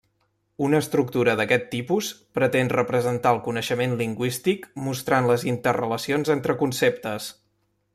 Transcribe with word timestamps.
Una 0.67 0.77
estructura 0.83 1.35
d'aquest 1.41 1.67
tipus 1.75 2.09
pretén 2.39 2.73
representar 2.75 3.35
el 3.37 3.43
coneixement 3.51 3.95
lingüístic 4.03 4.69
mostrant 4.89 5.33
les 5.35 5.49
interrelacions 5.57 6.39
entre 6.39 6.61
conceptes. 6.67 7.35